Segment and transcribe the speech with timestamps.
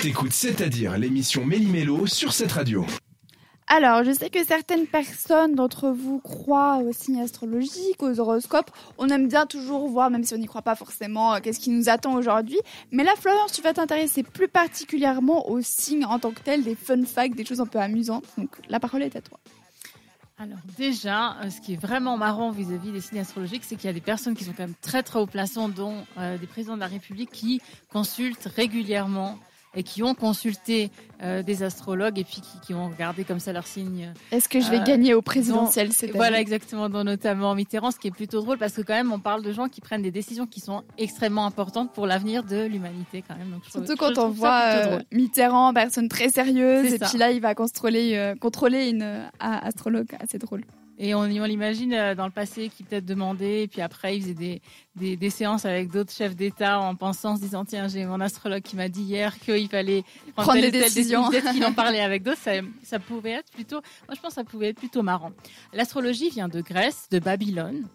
[0.00, 2.86] T'écoutes C'est-à-dire l'émission Méli-Mélo sur cette radio.
[3.66, 8.70] Alors, je sais que certaines personnes d'entre vous croient aux signes astrologiques, aux horoscopes.
[8.98, 11.70] On aime bien toujours voir, même si on n'y croit pas forcément, euh, qu'est-ce qui
[11.70, 12.60] nous attend aujourd'hui.
[12.92, 16.76] Mais là, Florence, tu vas t'intéresser plus particulièrement aux signes en tant que tels, des
[16.76, 18.24] fun facts, des choses un peu amusantes.
[18.38, 19.40] Donc, la parole est à toi.
[20.40, 23.90] Alors déjà, euh, ce qui est vraiment marrant vis-à-vis des signes astrologiques, c'est qu'il y
[23.90, 26.76] a des personnes qui sont quand même très très haut plaçants, dont euh, des présidents
[26.76, 27.60] de la République, qui
[27.90, 29.36] consultent régulièrement
[29.74, 30.90] et qui ont consulté
[31.22, 34.12] euh, des astrologues et puis qui, qui, ont regardé comme ça leurs signes.
[34.32, 37.90] Est-ce que je vais euh, gagner au présidentiel cette année Voilà, exactement, dont notamment Mitterrand,
[37.90, 40.02] ce qui est plutôt drôle parce que quand même on parle de gens qui prennent
[40.02, 43.50] des décisions qui sont extrêmement importantes pour l'avenir de l'humanité quand même.
[43.50, 47.54] Donc, Surtout quand on voit euh, Mitterrand, personne très sérieuse, et puis là il va
[47.54, 50.64] contrôler, contrôler une astrologue, assez drôle.
[50.98, 54.22] Et on, on l'imagine euh, dans le passé qui peut-être demandait, et puis après il
[54.22, 54.62] faisait des,
[54.96, 58.62] des, des séances avec d'autres chefs d'État en pensant, se disant tiens j'ai mon astrologue
[58.62, 60.02] qui m'a dit hier qu'il fallait
[60.34, 61.30] prendre, des décisions.
[61.30, 62.52] Peut-être qu'il en parlait avec d'autres, ça,
[62.82, 65.30] ça pouvait être plutôt, moi je pense que ça pouvait être plutôt marrant.
[65.72, 67.86] L'astrologie vient de Grèce, de Babylone.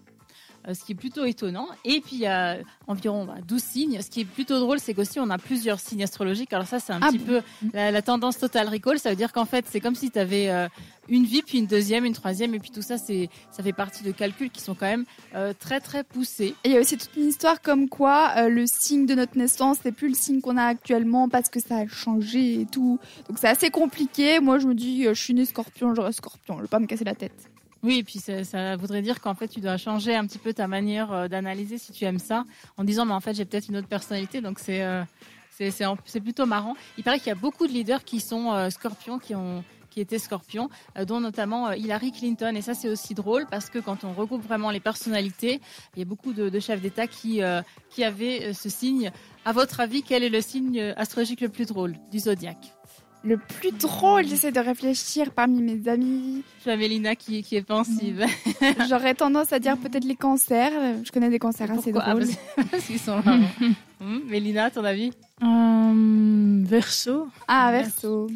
[0.67, 1.67] Euh, ce qui est plutôt étonnant.
[1.83, 4.01] Et puis il y a environ 12 bah, signes.
[4.01, 6.53] Ce qui est plutôt drôle, c'est qu'aussi on a plusieurs signes astrologiques.
[6.53, 7.41] Alors ça, c'est un ah petit peu
[7.73, 8.97] la, la, tendance Total Recall.
[8.97, 10.69] Ça veut dire qu'en fait, c'est comme si tu avais euh,
[11.09, 14.03] une vie, puis une deuxième, une troisième, et puis tout ça, c'est ça fait partie
[14.03, 15.03] de calculs qui sont quand même
[15.35, 16.55] euh, très très poussés.
[16.63, 19.79] Et il y a aussi toute une histoire comme quoi le signe de notre naissance,
[19.83, 22.99] c'est plus le signe qu'on a actuellement parce que ça a changé et tout.
[23.27, 24.39] Donc c'est assez compliqué.
[24.39, 26.55] Moi, je me dis, je suis né Scorpion, j'aurai Scorpion.
[26.57, 27.52] Je vais pas me casser la tête.
[27.83, 30.67] Oui, et puis ça, voudrait dire qu'en fait, tu dois changer un petit peu ta
[30.67, 32.45] manière euh, d'analyser si tu aimes ça,
[32.77, 35.03] en disant, mais en fait, j'ai peut-être une autre personnalité, donc c'est euh,
[35.57, 36.75] c'est plutôt marrant.
[36.97, 40.01] Il paraît qu'il y a beaucoup de leaders qui sont euh, scorpions, qui ont qui
[40.01, 40.71] étaient scorpions,
[41.05, 42.55] dont notamment Hillary Clinton.
[42.55, 45.61] Et ça, c'est aussi drôle parce que quand on regroupe vraiment les personnalités,
[45.95, 47.41] il y a beaucoup de, de chefs d'État qui,
[47.91, 49.11] qui avaient ce signe.
[49.45, 52.73] À votre avis, quel est le signe astrologique le plus drôle du zodiaque?
[53.23, 56.43] Le plus drôle, j'essaie de réfléchir parmi mes amis.
[56.65, 58.25] J'ai Mélina qui, qui est pensive.
[58.89, 60.71] J'aurais tendance à dire peut-être les cancers.
[61.03, 62.25] Je connais des cancers assez drôles.
[62.71, 63.21] parce qu'ils sont
[64.01, 65.11] hum, Mélina, ton avis
[65.41, 67.27] euh, Verso.
[67.47, 68.29] Ah, verso.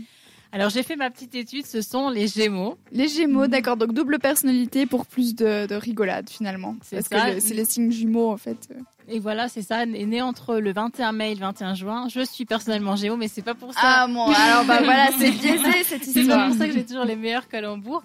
[0.53, 2.77] Alors j'ai fait ma petite étude, ce sont les Gémeaux.
[2.93, 6.77] Les Gémeaux, d'accord, donc double personnalité pour plus de, de rigolade finalement.
[6.89, 8.69] Parce que c'est les signes jumeaux en fait.
[9.09, 12.07] Et voilà, c'est ça, est né entre le 21 mai et le 21 juin.
[12.09, 13.79] Je suis personnellement Géo, mais c'est pas pour ça.
[13.81, 16.45] Ah bon, alors bah voilà, c'est biaisé cette histoire.
[16.45, 18.03] C'est pour ça que j'ai toujours les meilleurs calembours.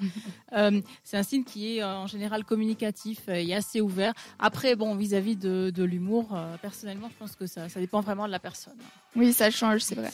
[0.52, 4.12] Euh, c'est un signe qui est euh, en général communicatif euh, et assez ouvert.
[4.38, 8.26] Après, bon, vis-à-vis de, de l'humour, euh, personnellement, je pense que ça, ça dépend vraiment
[8.26, 8.76] de la personne.
[9.16, 10.10] Oui, ça change, c'est vrai.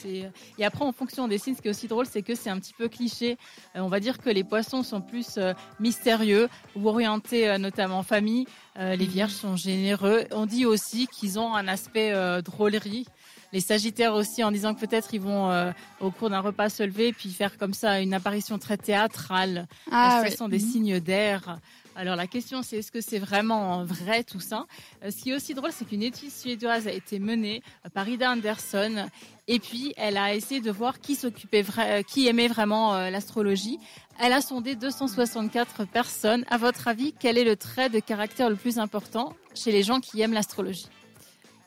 [0.57, 2.59] Et après, en fonction des signes, ce qui est aussi drôle, c'est que c'est un
[2.59, 3.37] petit peu cliché.
[3.75, 5.39] on va dire que les poissons sont plus
[5.79, 8.45] mystérieux ou orientés notamment en famille.
[8.75, 9.03] les mhm.
[9.05, 10.25] vierges sont généreux.
[10.31, 13.05] On dit aussi aussi qu'ils ont un aspect euh, drôlerie.
[13.51, 16.83] Les Sagittaires aussi, en disant que peut-être ils vont euh, au cours d'un repas se
[16.83, 19.67] lever et puis faire comme ça une apparition très théâtrale.
[19.91, 20.71] Ah, ce sont des mhm.
[20.71, 21.59] signes d'air.
[21.95, 24.65] Alors la question c'est est-ce que c'est vraiment vrai tout ça?
[25.03, 27.61] Euh, Ce qui est aussi drôle c'est qu'une étude suédoise a été menée
[27.93, 29.07] par Ida Anderson
[29.47, 31.65] et puis elle a essayé de voir qui s'occupait
[32.07, 33.79] qui aimait vraiment l'astrologie.
[34.19, 36.45] Elle a sondé 264 personnes.
[36.49, 39.99] À votre avis, quel est le trait de caractère le plus important chez les gens
[39.99, 40.87] qui aiment l'astrologie?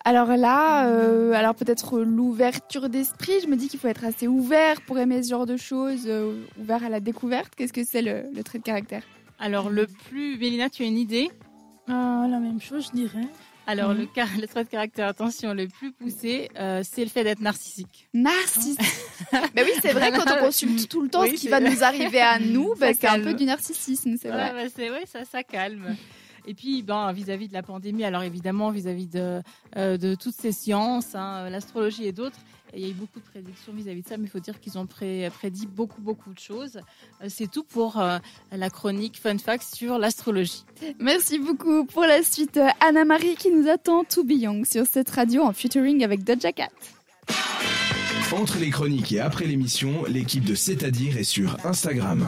[0.04, 3.40] Alors là, euh, peut-être l'ouverture d'esprit.
[3.40, 6.44] Je me dis qu'il faut être assez ouvert pour aimer ce genre de choses, euh,
[6.60, 7.54] ouvert à la découverte.
[7.54, 9.02] Qu'est-ce que c'est le, trait de caractère?
[9.42, 11.28] Alors le plus, Mélina, tu as une idée?
[11.88, 13.26] Ah, La même chose, je dirais.
[13.66, 14.02] Alors, le,
[14.40, 18.08] le, trait de caractère, attention, le plus poussé, euh, c'est le fait d'être narcissique.
[18.14, 18.78] Narcissique
[19.56, 22.20] Mais oui, c'est vrai, quand on consulte tout le temps ce qui va nous arriver
[22.20, 24.52] à nous, bah, c'est un peu du narcissisme, c'est vrai.
[24.52, 25.96] Bah, c'est vrai, ça, ça calme.
[26.46, 29.42] Et puis, ben, vis-à-vis de la pandémie, alors évidemment, vis-à-vis de,
[29.76, 32.38] euh, de toutes ces sciences, hein, l'astrologie et d'autres,
[32.74, 34.78] il y a eu beaucoup de prédictions vis-à-vis de ça, mais il faut dire qu'ils
[34.78, 36.80] ont prédit beaucoup, beaucoup de choses.
[37.22, 38.18] Euh, c'est tout pour euh,
[38.50, 40.64] la chronique Fun Facts sur l'astrologie.
[40.98, 41.84] Merci beaucoup.
[41.84, 46.02] Pour la suite, Anna-Marie qui nous attend To Be Young sur cette radio en featuring
[46.02, 46.68] avec Doja Cat.
[48.32, 52.26] Entre les chroniques et après l'émission, l'équipe de C'est-à-dire est sur Instagram.